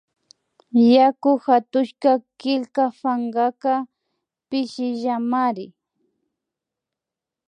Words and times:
Yaku 0.93 1.31
hatushka 1.45 2.11
killka 2.39 2.83
pankaka 2.99 3.73
pishillamari 4.49 5.65